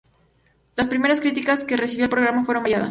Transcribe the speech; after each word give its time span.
Las 0.75 0.87
primeras 0.87 1.21
críticas 1.21 1.63
que 1.63 1.77
recibió 1.77 2.05
el 2.05 2.09
programa 2.09 2.43
fueron 2.43 2.63
variadas. 2.63 2.79